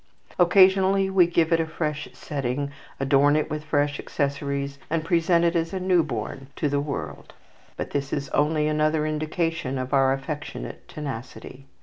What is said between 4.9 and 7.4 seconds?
present it as new born to the world;